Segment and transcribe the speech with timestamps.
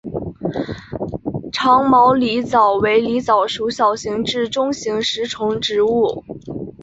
[1.51, 6.23] 长毛狸藻为狸藻属小型至中型食虫植物。